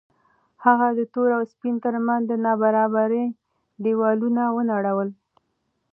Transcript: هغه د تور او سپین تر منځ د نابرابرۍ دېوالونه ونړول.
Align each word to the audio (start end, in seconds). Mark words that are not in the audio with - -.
هغه 0.65 0.87
د 0.97 0.99
تور 1.13 1.29
او 1.37 1.43
سپین 1.51 1.75
تر 1.85 1.95
منځ 2.07 2.23
د 2.27 2.33
نابرابرۍ 2.45 3.25
دېوالونه 3.83 4.43
ونړول. 4.55 5.09